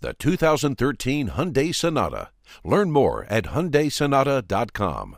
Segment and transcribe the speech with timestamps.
[0.00, 2.30] the 2013 Hyundai Sonata.
[2.64, 5.16] Learn more at HyundaiSonata.com.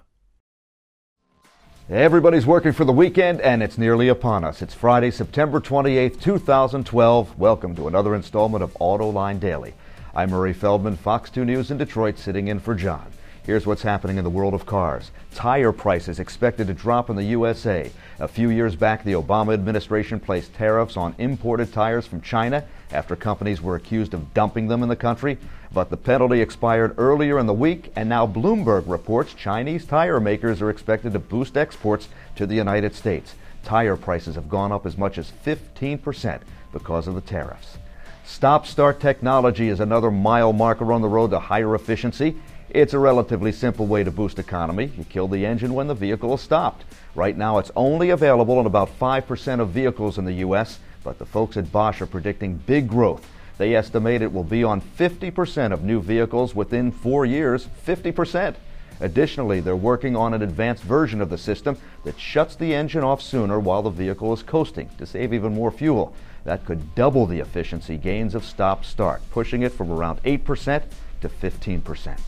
[1.89, 4.63] Everybody's working for the weekend, and it's nearly upon us.
[4.63, 7.39] It's Friday, September 28th, 2012.
[7.39, 9.75] Welcome to another installment of AutoLine Daily.
[10.15, 13.11] I'm Murray Feldman, Fox 2 News in Detroit, sitting in for John.
[13.43, 15.11] Here's what's happening in the world of cars.
[15.35, 17.91] Tire prices expected to drop in the USA.
[18.19, 23.17] A few years back, the Obama administration placed tariffs on imported tires from China after
[23.17, 25.39] companies were accused of dumping them in the country.
[25.73, 30.61] But the penalty expired earlier in the week, and now Bloomberg reports Chinese tire makers
[30.61, 33.35] are expected to boost exports to the United States.
[33.65, 36.41] Tire prices have gone up as much as 15%
[36.73, 37.79] because of the tariffs.
[38.25, 42.37] Stop start technology is another mile marker on the road to higher efficiency.
[42.73, 44.93] It's a relatively simple way to boost economy.
[44.97, 46.85] You kill the engine when the vehicle is stopped.
[47.17, 51.27] Right now, it's only available in about 5% of vehicles in the U.S., but the
[51.27, 53.27] folks at Bosch are predicting big growth.
[53.59, 57.67] They estimate it will be on 50% of new vehicles within four years.
[57.85, 58.55] 50%.
[59.01, 63.21] Additionally, they're working on an advanced version of the system that shuts the engine off
[63.21, 66.15] sooner while the vehicle is coasting to save even more fuel.
[66.45, 70.85] That could double the efficiency gains of stop start, pushing it from around 8%
[71.23, 72.19] to 15%.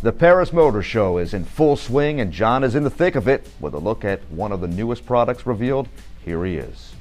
[0.00, 3.26] The Paris Motor Show is in full swing, and John is in the thick of
[3.26, 5.88] it with a look at one of the newest products revealed.
[6.24, 6.94] Here he is.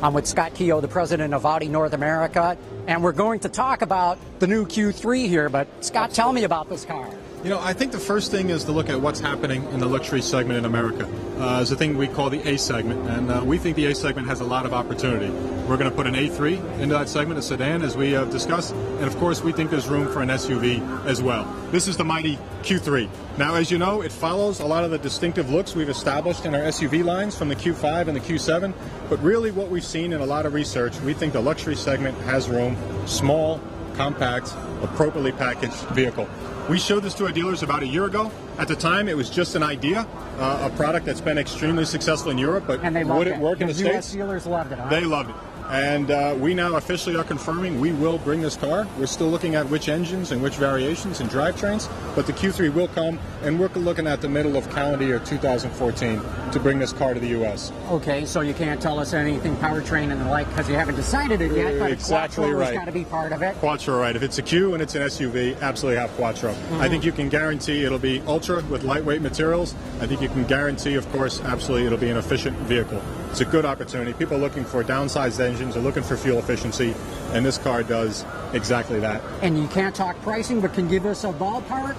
[0.00, 3.82] I'm with Scott Keogh, the president of Audi North America, and we're going to talk
[3.82, 5.48] about the new Q3 here.
[5.48, 7.10] But, Scott, tell me about this car.
[7.42, 9.86] You know, I think the first thing is to look at what's happening in the
[9.86, 11.08] luxury segment in America.
[11.38, 13.94] Uh, it's a thing we call the A segment, and uh, we think the A
[13.94, 15.30] segment has a lot of opportunity.
[15.66, 18.74] We're going to put an A3 into that segment, a sedan, as we have discussed,
[18.74, 21.44] and of course, we think there's room for an SUV as well.
[21.70, 23.08] This is the mighty Q3.
[23.38, 26.54] Now, as you know, it follows a lot of the distinctive looks we've established in
[26.54, 28.74] our SUV lines from the Q5 and the Q7,
[29.08, 32.18] but really what we've seen in a lot of research, we think the luxury segment
[32.18, 32.76] has room,
[33.06, 33.62] small,
[33.94, 36.28] compact, appropriately packaged vehicle.
[36.70, 38.30] We showed this to our dealers about a year ago.
[38.56, 40.06] At the time, it was just an idea,
[40.38, 43.64] uh, a product that's been extremely successful in Europe, but would it, it work the
[43.64, 44.12] in the US States?
[44.12, 44.78] dealers loved it.
[44.78, 44.88] Huh?
[44.88, 45.36] They loved it.
[45.70, 48.88] And uh, we now officially are confirming we will bring this car.
[48.98, 52.88] We're still looking at which engines and which variations and drivetrains, but the Q3 will
[52.88, 56.20] come, and we're looking at the middle of calendar year 2014
[56.50, 57.70] to bring this car to the U.S.
[57.88, 61.40] Okay, so you can't tell us anything powertrain and the like because you haven't decided
[61.40, 62.74] it yet, but Exactly Quattro's right.
[62.74, 63.54] got to be part of it.
[63.56, 64.16] Quattro, right?
[64.16, 66.52] If it's a Q and it's an SUV, absolutely have Quattro.
[66.72, 69.74] I think you can guarantee it'll be ultra with lightweight materials.
[70.00, 73.02] I think you can guarantee, of course, absolutely it'll be an efficient vehicle.
[73.30, 74.12] It's a good opportunity.
[74.12, 76.94] People are looking for downsized engines, are looking for fuel efficiency,
[77.32, 79.22] and this car does exactly that.
[79.42, 81.96] And you can't talk pricing, but can give us a ballpark?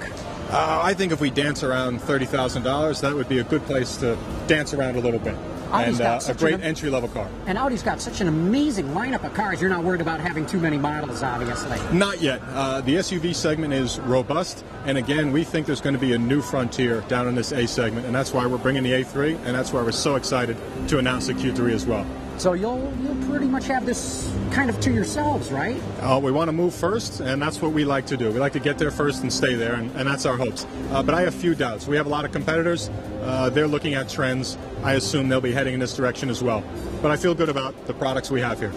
[0.50, 3.66] Uh, I think if we dance around thirty thousand dollars, that would be a good
[3.66, 4.18] place to
[4.48, 5.36] dance around a little bit.
[5.72, 7.28] Audi's and got uh, a great an- entry level car.
[7.48, 9.62] And Audi's got such an amazing lineup of cars.
[9.62, 11.80] You're not worried about having too many models, obviously.
[11.98, 12.42] Not yet.
[12.50, 16.18] Uh, the SUV segment is robust, and again, we think there's going to be a
[16.18, 19.56] new frontier down in this A segment, and that's why we're bringing the A3, and
[19.56, 22.06] that's why we're so excited to announce the Q3 as well.
[22.38, 25.80] So you'll you'll pretty much have this kind of to yourselves, right?
[26.00, 28.32] Uh, we want to move first, and that's what we like to do.
[28.32, 30.66] We like to get there first and stay there, and, and that's our hopes.
[30.90, 31.86] Uh, but I have a few doubts.
[31.86, 32.90] We have a lot of competitors.
[33.22, 34.58] Uh, they're looking at trends.
[34.84, 36.64] I assume they'll be heading in this direction as well.
[37.02, 38.72] But I feel good about the products we have here.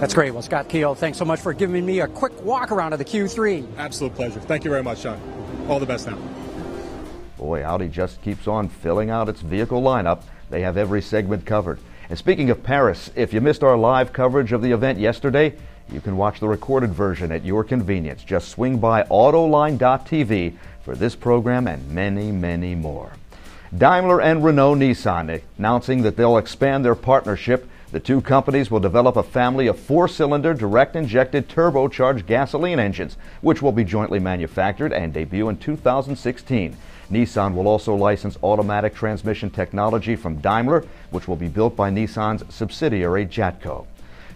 [0.00, 0.32] That's great.
[0.32, 3.04] Well, Scott Keogh, thanks so much for giving me a quick walk around of the
[3.04, 3.66] Q3.
[3.78, 4.40] Absolute pleasure.
[4.40, 5.18] Thank you very much, Sean.
[5.68, 6.18] All the best now.
[7.38, 10.22] Boy, Audi just keeps on filling out its vehicle lineup.
[10.50, 11.78] They have every segment covered.
[12.08, 15.54] And speaking of Paris, if you missed our live coverage of the event yesterday,
[15.90, 18.22] you can watch the recorded version at your convenience.
[18.22, 23.12] Just swing by autoline.tv for this program and many, many more.
[23.78, 27.68] Daimler and Renault Nissan announcing that they'll expand their partnership.
[27.92, 33.18] The two companies will develop a family of four cylinder direct injected turbocharged gasoline engines,
[33.42, 36.74] which will be jointly manufactured and debut in 2016.
[37.10, 42.54] Nissan will also license automatic transmission technology from Daimler, which will be built by Nissan's
[42.54, 43.84] subsidiary Jatco.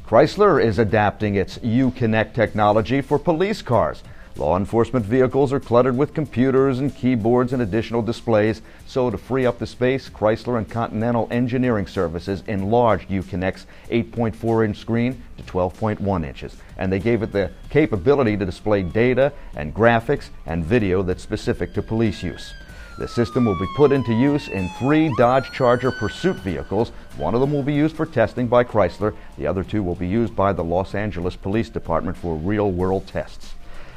[0.06, 4.02] Chrysler is adapting its Uconnect technology for police cars.
[4.36, 9.44] Law enforcement vehicles are cluttered with computers and keyboards and additional displays, so to free
[9.44, 16.24] up the space, Chrysler and Continental Engineering Services enlarged Uconnect's 8.4 inch screen to 12.1
[16.24, 21.22] inches, and they gave it the capability to display data and graphics and video that's
[21.22, 22.54] specific to police use.
[22.98, 26.90] The system will be put into use in three Dodge Charger pursuit vehicles.
[27.16, 29.14] One of them will be used for testing by Chrysler.
[29.38, 33.06] The other two will be used by the Los Angeles Police Department for real world
[33.06, 33.54] tests.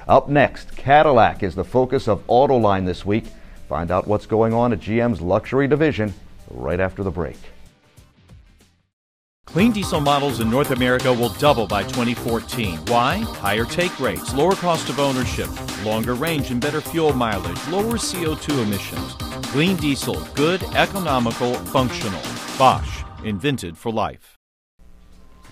[0.08, 3.26] Up next, Cadillac is the focus of Autoline this week.
[3.70, 6.14] Find out what's going on at GM's luxury division
[6.50, 7.38] right after the break.
[9.46, 12.80] Clean diesel models in North America will double by 2014.
[12.88, 13.18] Why?
[13.18, 15.48] Higher take rates, lower cost of ownership,
[15.86, 19.14] longer range and better fuel mileage, lower CO2 emissions.
[19.52, 22.22] Clean diesel, good, economical, functional.
[22.58, 24.38] Bosch, invented for life.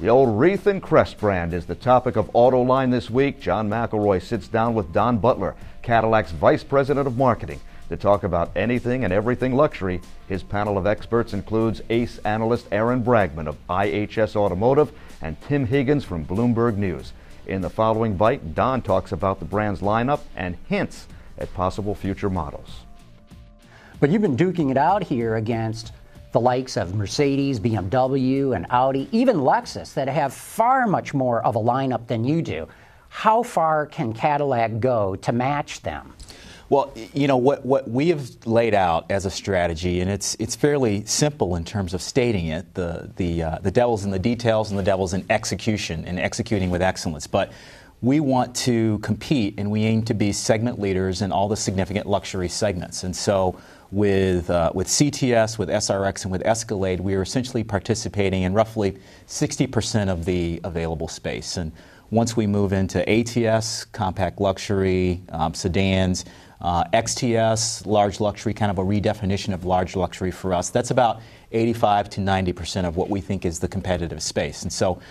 [0.02, 3.40] The old wreath and crest brand is the topic of Autoline this week.
[3.40, 7.60] John McElroy sits down with Don Butler, Cadillac's Vice President of Marketing,
[7.90, 10.02] to talk about anything and everything luxury.
[10.28, 16.04] His panel of experts includes ace analyst Aaron Bragman of IHS Automotive and Tim Higgins
[16.04, 17.14] from Bloomberg News.
[17.46, 21.06] In the following bite, Don talks about the brand's lineup and hints
[21.38, 22.80] at possible future models.
[24.00, 25.92] But you've been duking it out here against
[26.32, 31.56] the likes of Mercedes, BMW, and Audi, even Lexus, that have far much more of
[31.56, 32.68] a lineup than you do.
[33.10, 36.14] How far can Cadillac go to match them?
[36.70, 40.56] Well, you know what what we have laid out as a strategy, and it's it's
[40.56, 42.74] fairly simple in terms of stating it.
[42.76, 46.70] The the uh, the devil's in the details, and the devil's in execution and executing
[46.70, 47.28] with excellence.
[47.28, 47.52] But
[48.02, 52.08] we want to compete, and we aim to be segment leaders in all the significant
[52.08, 53.04] luxury segments.
[53.04, 53.60] And so
[53.92, 58.98] with, uh, with CTS, with SRX, and with Escalade, we are essentially participating in roughly
[59.28, 61.58] 60% of the available space.
[61.58, 61.72] And
[62.10, 66.26] once we move into ATS, compact luxury, um, sedans,
[66.62, 71.22] uh, XTS, large luxury, kind of a redefinition of large luxury for us, that's about
[71.52, 74.62] 85 to 90% of what we think is the competitive space.
[74.62, 75.02] And so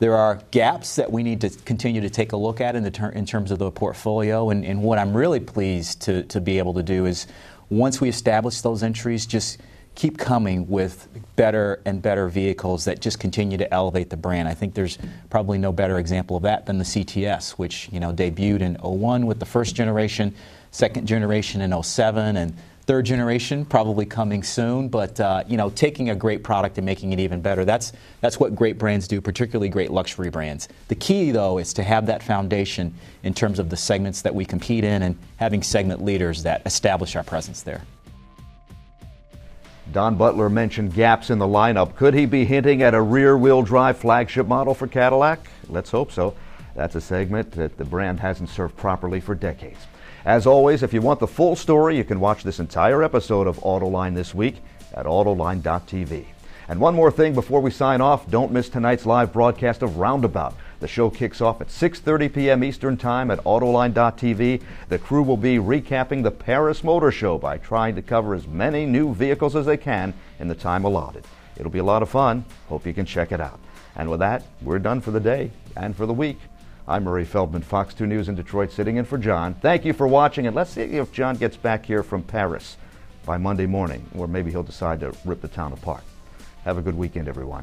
[0.00, 3.10] there are gaps that we need to continue to take a look at in, ter-
[3.10, 4.48] in terms of the portfolio.
[4.48, 7.26] And, and, what I'm really pleased to, to be able to do is
[7.70, 9.58] once we establish those entries, just
[9.94, 14.48] keep coming with better and better vehicles that just continue to elevate the brand.
[14.48, 14.98] I think there's
[15.30, 19.26] probably no better example of that than the CTS, which you know debuted in 01
[19.26, 20.34] with the first generation,
[20.70, 24.88] second generation in 07, and third generation probably coming soon.
[24.88, 27.64] But uh, you know, taking a great product and making it even better.
[27.64, 30.68] That's that's what great brands do, particularly great luxury brands.
[30.88, 34.44] The key though is to have that foundation in terms of the segments that we
[34.44, 37.82] compete in and having segment leaders that establish our presence there.
[39.92, 41.96] Don Butler mentioned gaps in the lineup.
[41.96, 45.40] Could he be hinting at a rear wheel drive flagship model for Cadillac?
[45.68, 46.34] Let's hope so.
[46.80, 49.86] That's a segment that the brand hasn't served properly for decades.
[50.24, 53.58] As always, if you want the full story, you can watch this entire episode of
[53.58, 54.62] Autoline this week
[54.94, 56.24] at autoline.tv.
[56.68, 60.54] And one more thing before we sign off, don't miss tonight's live broadcast of Roundabout.
[60.78, 62.64] The show kicks off at 6:30 p.m.
[62.64, 64.62] Eastern Time at autoline.tv.
[64.88, 68.86] The crew will be recapping the Paris Motor Show by trying to cover as many
[68.86, 71.26] new vehicles as they can in the time allotted.
[71.58, 72.46] It'll be a lot of fun.
[72.70, 73.60] Hope you can check it out.
[73.96, 76.38] And with that, we're done for the day and for the week.
[76.90, 79.54] I'm Murray Feldman, Fox 2 News in Detroit, sitting in for John.
[79.54, 82.78] Thank you for watching, and let's see if John gets back here from Paris
[83.24, 86.02] by Monday morning, or maybe he'll decide to rip the town apart.
[86.64, 87.62] Have a good weekend, everyone.